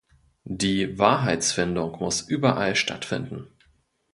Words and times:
Die 0.45 0.97
Wahrheitsfindung 0.97 1.99
muss 1.99 2.21
überall 2.21 2.75
stattfinden. 2.75 3.47